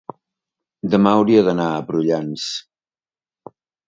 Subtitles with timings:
[0.93, 2.47] demà hauria d'anar a Prullans.